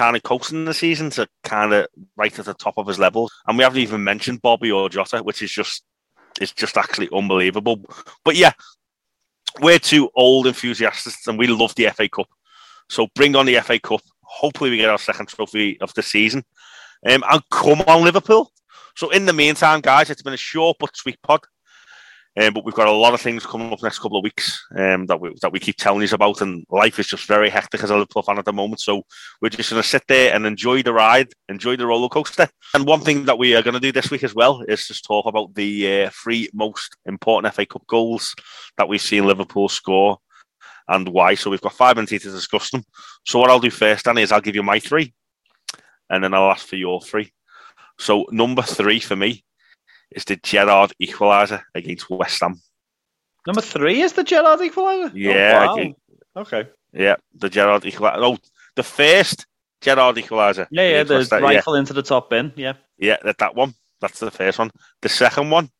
[0.00, 1.86] kind of coasting the season, to kind of
[2.16, 3.30] right at the top of his level.
[3.46, 5.84] And we haven't even mentioned Bobby or Jota, which is just,
[6.40, 7.84] it's just actually unbelievable.
[8.24, 8.52] But yeah,
[9.60, 12.28] we're two old enthusiasts and we love the FA Cup.
[12.88, 14.00] So bring on the FA Cup.
[14.22, 16.44] Hopefully, we get our second trophy of the season.
[17.06, 18.50] Um, and come on, Liverpool.
[18.96, 21.40] So, in the meantime, guys, it's been a short but sweet pod.
[22.38, 25.06] Um, but we've got a lot of things coming up next couple of weeks um,
[25.06, 27.90] that we that we keep telling you about, and life is just very hectic as
[27.90, 28.80] a Liverpool fan at the moment.
[28.80, 29.02] So
[29.42, 32.48] we're just going to sit there and enjoy the ride, enjoy the roller coaster.
[32.72, 35.04] And one thing that we are going to do this week as well is just
[35.04, 38.34] talk about the uh, three most important FA Cup goals
[38.78, 40.18] that we've seen Liverpool score
[40.86, 41.34] and why.
[41.34, 42.84] So we've got five minutes to discuss them.
[43.26, 45.12] So what I'll do first, Danny, is I'll give you my three,
[46.08, 47.32] and then I'll ask for your three.
[47.98, 49.44] So number three for me
[50.10, 52.60] is the Gerrard equaliser against West Ham.
[53.46, 55.10] Number three is the Gerrard equaliser?
[55.10, 55.66] Oh, yeah.
[55.68, 56.42] Oh, wow.
[56.42, 56.68] Okay.
[56.92, 58.18] Yeah, the Gerrard equaliser.
[58.18, 58.38] Oh,
[58.76, 59.46] the first
[59.80, 60.66] Gerrard equaliser.
[60.70, 61.80] Yeah, yeah, the that, rifle yeah.
[61.80, 62.52] into the top bin.
[62.56, 62.74] Yeah.
[62.98, 63.74] Yeah, that, that one.
[64.00, 64.70] That's the first one.
[65.02, 65.70] The second one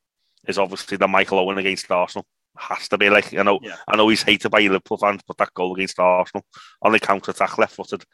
[0.46, 2.26] is obviously the Michael Owen against Arsenal.
[2.56, 3.58] Has to be like you know.
[3.62, 3.76] Yeah.
[3.88, 6.44] I know he's hated by Liverpool fans, but that goal against Arsenal
[6.82, 8.04] on the counter attack, left footed,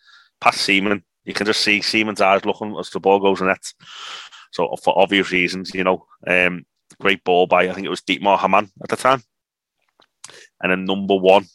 [0.40, 1.02] past Seaman.
[1.24, 3.72] You can just see Seaman's eyes looking as the ball goes in net.
[4.52, 6.64] So for obvious reasons, you know, um,
[7.00, 9.22] great ball by I think it was Dietmar Hamann at the time.
[10.62, 11.46] And then number one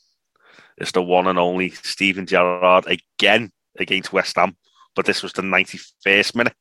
[0.78, 4.56] is the one and only Steven Gerrard again against West Ham,
[4.96, 6.56] but this was the 91st minute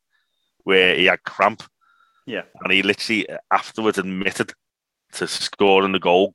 [0.64, 1.62] where he had cramp.
[2.27, 4.53] Yeah, and he literally afterwards admitted
[5.12, 6.35] to scoring the goal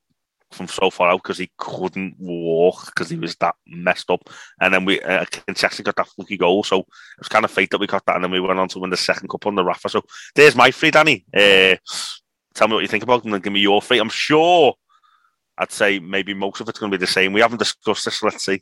[0.55, 4.29] from so far out because he couldn't walk because he was that messed up.
[4.59, 6.85] And then we uh, got that lucky goal, so it
[7.19, 8.89] was kind of fate that we got that, and then we went on to win
[8.89, 9.89] the second cup on the Rafa.
[9.89, 10.01] So
[10.35, 11.25] there's my free, Danny.
[11.33, 11.75] Uh,
[12.53, 13.99] tell me what you think about them and give me your free.
[13.99, 14.73] I'm sure
[15.57, 17.33] I'd say maybe most of it's going to be the same.
[17.33, 18.23] We haven't discussed this.
[18.23, 18.61] Let's see.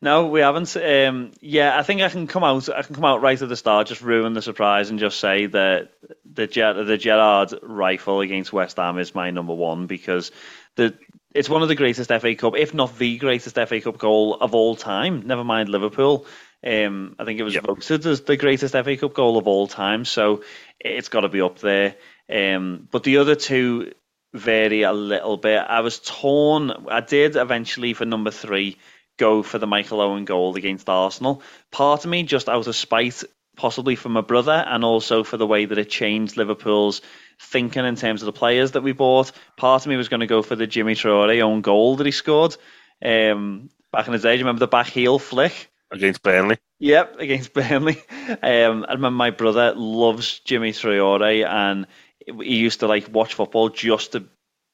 [0.00, 0.76] No, we haven't.
[0.76, 2.68] Um, yeah, I think I can come out.
[2.68, 5.46] I can come out right at the start, just ruin the surprise, and just say
[5.46, 5.90] that
[6.24, 10.30] the Ger- the Gerrard rifle against West Ham is my number one because
[10.78, 10.94] the
[11.34, 14.54] it's one of the greatest FA Cup, if not the greatest FA Cup goal of
[14.54, 15.26] all time.
[15.26, 16.26] Never mind Liverpool.
[16.66, 17.66] Um, I think it was yep.
[17.66, 20.42] voted as the greatest FA Cup goal of all time, so
[20.80, 21.96] it's got to be up there.
[22.32, 23.92] Um, but the other two
[24.32, 25.58] vary a little bit.
[25.58, 26.72] I was torn.
[26.88, 28.78] I did eventually for number three
[29.18, 31.42] go for the Michael Owen goal against Arsenal.
[31.70, 33.22] Part of me, just out of spite,
[33.56, 37.02] possibly for my brother, and also for the way that it changed Liverpool's
[37.40, 39.32] thinking in terms of the players that we bought.
[39.56, 42.12] Part of me was going to go for the Djimi Traore own goal that he
[42.12, 42.56] scored
[43.04, 44.32] um, back in the day.
[44.32, 45.70] Do you remember the back heel flick?
[45.90, 46.58] Against Burnley.
[46.80, 48.02] Yep, against Burnley.
[48.28, 51.86] Um, I remember my brother loves Djimi Traore, and
[52.26, 54.26] he used to like watch football just to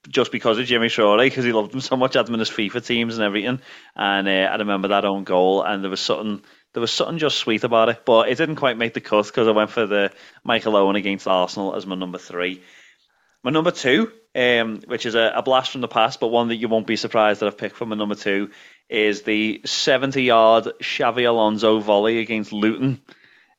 [0.09, 2.51] just because of Djimi Traore because he loved him so much, had him in his
[2.51, 3.61] FIFA teams and everything.
[3.97, 6.43] And uh, I remember that own goal, and there was something
[6.75, 9.47] there was something just sweet about it, but it didn't quite make the cut because
[9.47, 10.11] I went for the
[10.43, 12.63] Michael Owen against Arsenal as my number three.
[13.45, 16.57] My number two, um, which is a, a, blast from the past, but one that
[16.57, 18.51] you won't be surprised that I've picked for my number two,
[18.89, 23.01] is the 70 yard Xabi Alonso volley against Luton,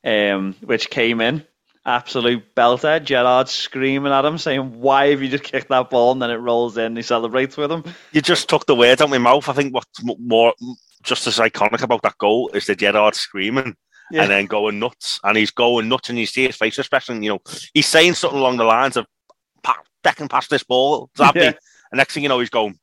[0.04, 1.44] um, which came in.
[1.86, 3.02] Absolute belter.
[3.02, 6.12] Gerrard screaming at him, saying, Why have you just kicked that ball?
[6.12, 6.86] And then it rolls in.
[6.86, 7.84] and He celebrates with him.
[8.10, 9.48] You just took the words out of my mouth.
[9.48, 10.52] I think what's more
[11.06, 13.76] just as iconic about that goal is the Gerrard screaming.
[14.08, 14.22] Yeah.
[14.22, 15.18] and then going nuts.
[15.24, 17.24] And he's going nuts, and you see his face expression.
[17.24, 17.40] You know,
[17.74, 19.06] he's saying something along the lines of
[20.04, 21.52] "Decking past this ball, Xabi," yeah.
[21.90, 22.78] and next thing you know, he's going,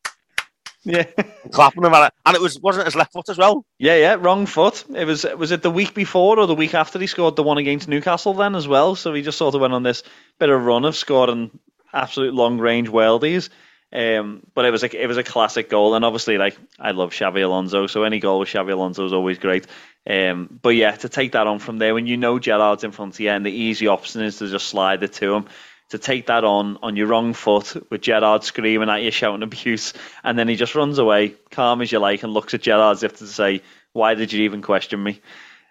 [0.84, 1.04] yeah,
[1.52, 3.66] clapping him at it, and it was wasn't his left foot as well.
[3.80, 4.84] Yeah, yeah, wrong foot.
[4.94, 7.58] It was was it the week before or the week after he scored the one
[7.58, 8.96] against Newcastle then as well.
[8.96, 10.04] So he just sort of went on this
[10.40, 11.58] bit of run of scoring
[11.94, 13.50] absolute long range worldies.
[13.94, 17.12] Um, but it was a it was a classic goal, and obviously, like I love
[17.12, 19.68] Xabi Alonso, so any goal with Xabi Alonso is always great.
[20.10, 23.14] Um, but yeah, to take that on from there, when you know Gerrard's in front
[23.14, 25.46] of you, and the easy option is to just slide it to him.
[25.90, 29.94] To take that on on your wrong foot with Gerrard screaming at you, shouting abuse,
[30.24, 33.04] and then he just runs away, calm as you like, and looks at Gerrard as
[33.04, 35.22] if to say, "Why did you even question me?"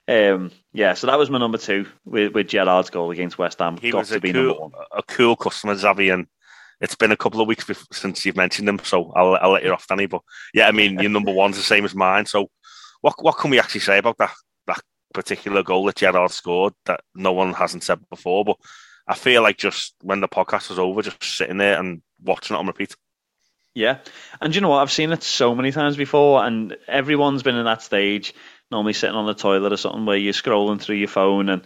[0.07, 3.79] Um, yeah, so that was my number two with, with Gerrard's goal against West Ham.
[3.79, 6.29] He Got was a cool, a cool customer, Xavi, and
[6.83, 9.73] it's been a couple of weeks since you've mentioned them, so I'll, I'll let you
[9.73, 10.07] off, Danny.
[10.07, 12.27] But yeah, I mean, your number one's the same as mine.
[12.27, 12.51] So
[13.01, 14.33] what what can we actually say about that
[14.67, 14.81] that
[15.15, 18.45] particular goal that Gerrard scored that no one hasn't said before?
[18.45, 18.57] But
[19.07, 22.59] I feel like just when the podcast was over, just sitting there and watching it
[22.59, 22.97] on repeat.
[23.75, 23.99] Yeah,
[24.41, 24.83] and you know what?
[24.83, 28.35] I've seen it so many times before, and everyone's been in that stage.
[28.73, 31.63] Normally sitting on the toilet or something where you're scrolling through your phone and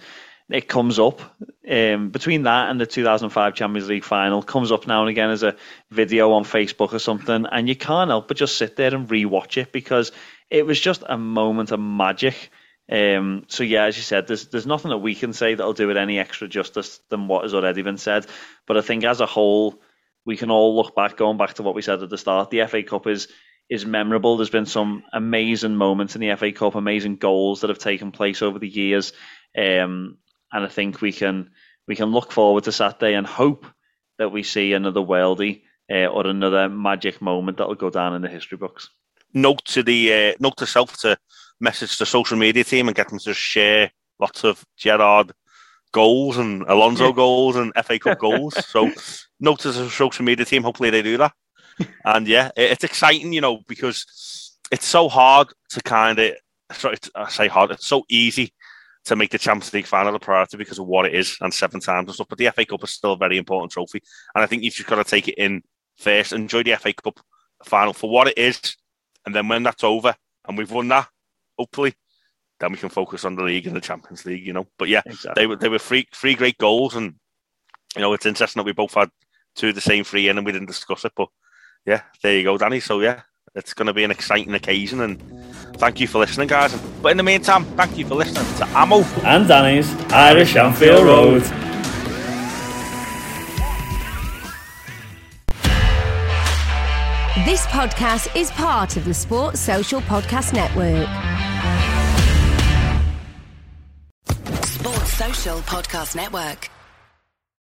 [0.50, 1.20] it comes up
[1.68, 5.42] um, between that and the 2005 Champions League final comes up now and again as
[5.42, 5.56] a
[5.90, 9.56] video on Facebook or something, and you can't help but just sit there and rewatch
[9.56, 10.12] it because
[10.48, 12.50] it was just a moment of magic.
[12.90, 15.90] Um, so yeah, as you said, there's there's nothing that we can say that'll do
[15.90, 18.26] it any extra justice than what has already been said.
[18.66, 19.80] But I think as a whole,
[20.24, 22.50] we can all look back, going back to what we said at the start.
[22.50, 23.26] The FA Cup is
[23.68, 24.36] is memorable.
[24.36, 28.42] There's been some amazing moments in the FA Cup, amazing goals that have taken place
[28.42, 29.12] over the years.
[29.58, 30.18] Um,
[30.56, 31.50] and I think we can
[31.86, 33.66] we can look forward to Saturday and hope
[34.18, 38.28] that we see another worldy uh, or another magic moment that'll go down in the
[38.28, 38.88] history books.
[39.34, 41.18] Note to the uh, note to self to
[41.60, 45.32] message the social media team and get them to share lots of Gerrard
[45.92, 47.12] goals and Alonso yeah.
[47.12, 48.54] goals and FA Cup goals.
[48.66, 48.90] so
[49.38, 50.62] note to the social media team.
[50.62, 51.32] Hopefully they do that.
[52.06, 56.32] and yeah, it's exciting, you know, because it's so hard to kind of
[56.72, 57.72] sorry, I say hard.
[57.72, 58.54] It's so easy
[59.06, 61.80] to make the Champions League final a priority because of what it is and seven
[61.80, 62.28] times and stuff.
[62.28, 64.02] But the FA Cup is still a very important trophy,
[64.34, 65.62] and I think you've just got to take it in
[65.96, 67.18] first, enjoy the FA Cup
[67.64, 68.76] final for what it is,
[69.24, 70.14] and then when that's over
[70.46, 71.08] and we've won that,
[71.58, 71.94] hopefully,
[72.60, 74.46] then we can focus on the league and the Champions League.
[74.46, 75.42] You know, but yeah, exactly.
[75.42, 77.14] they were they were three three great goals, and
[77.94, 79.10] you know it's interesting that we both had
[79.54, 81.28] two of the same three in and we didn't discuss it, but
[81.86, 82.80] yeah, there you go, Danny.
[82.80, 83.22] So yeah,
[83.54, 85.20] it's going to be an exciting occasion and
[85.76, 86.74] thank you for listening, guys.
[87.02, 91.42] But in the meantime, thank you for listening to Ammo and Danny's Irish Anfield Road.
[97.44, 101.06] This podcast is part of the Sports Social Podcast Network.
[104.64, 106.70] Sports Social Podcast Network.